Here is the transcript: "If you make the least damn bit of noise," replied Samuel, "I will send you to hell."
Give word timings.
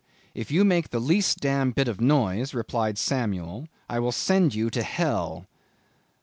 "If 0.33 0.49
you 0.49 0.65
make 0.65 0.89
the 0.89 0.99
least 0.99 1.41
damn 1.41 1.73
bit 1.73 1.87
of 1.87 2.01
noise," 2.01 2.55
replied 2.55 2.97
Samuel, 2.97 3.67
"I 3.87 3.99
will 3.99 4.11
send 4.11 4.55
you 4.55 4.71
to 4.71 4.81
hell." 4.81 5.45